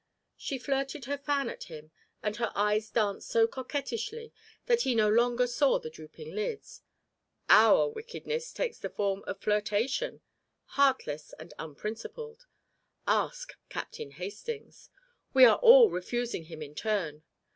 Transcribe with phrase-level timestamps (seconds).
[0.35, 1.91] She flirted her fan at him,
[2.23, 4.33] and her eyes danced so coquettishly
[4.65, 6.81] that he no longer saw the drooping lids.
[7.49, 10.21] "Our wickedness takes the form of flirtation,
[10.73, 12.47] heartless and unprincipled.
[13.05, 14.89] Ask Captain Hastings.
[15.35, 17.21] We are all refusing him in turn.